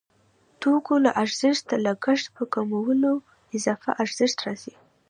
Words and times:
د 0.03 0.03
توکو 0.61 0.93
له 1.05 1.11
ارزښت 1.23 1.63
د 1.67 1.73
لګښت 1.85 2.25
په 2.35 2.43
کمولو 2.53 3.11
اضافي 3.55 3.91
ارزښت 4.03 4.37
راځي 4.45 4.75